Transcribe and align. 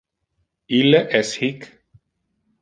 Ille 0.77 1.01
es 1.19 1.29
hic! 1.49 1.69